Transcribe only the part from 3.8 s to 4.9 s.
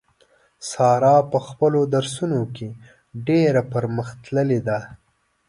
مخ تللې ده.